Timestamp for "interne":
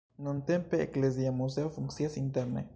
2.27-2.69